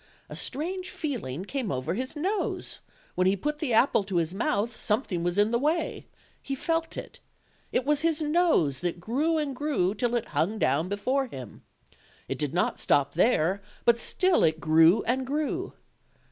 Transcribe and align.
A 0.29 0.35
strange 0.35 0.89
feeling 0.89 1.45
came 1.45 1.71
over 1.71 1.93
his 1.93 2.15
nose: 2.15 2.79
when 3.13 3.27
he 3.27 3.35
put 3.35 3.59
the 3.59 3.71
apple 3.71 4.03
to 4.05 4.15
his 4.15 4.33
mouth 4.33 4.75
something 4.75 5.21
was 5.23 5.37
in 5.37 5.51
the 5.51 5.59
way; 5.59 6.07
he 6.41 6.55
felt 6.55 6.97
it: 6.97 7.19
it 7.71 7.85
was 7.85 8.01
his 8.01 8.19
nose, 8.19 8.79
that 8.79 8.99
grew 8.99 9.37
and 9.37 9.55
grew 9.55 9.93
till 9.93 10.15
it 10.15 10.29
hung 10.29 10.57
down 10.57 10.89
before 10.89 11.27
him. 11.27 11.61
It 12.27 12.39
did 12.39 12.51
not 12.51 12.79
stop 12.79 13.13
there, 13.13 13.61
but 13.85 13.99
still 13.99 14.43
it 14.43 14.59
grew 14.59 15.03
and 15.03 15.23
grew. 15.23 15.73